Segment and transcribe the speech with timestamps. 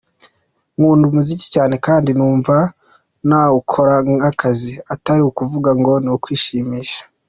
[0.75, 2.69] Nkunda umuziki cyane kandi numva ko
[3.27, 7.01] nawukora nk’akazi atari ukuvuga ngo ni ukwishimisha.